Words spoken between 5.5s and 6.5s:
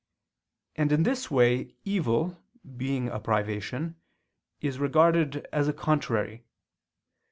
as a "contrary."